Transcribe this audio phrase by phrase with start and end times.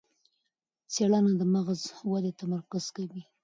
[0.93, 3.23] څېړنه د مغز ودې تمرکز کوي.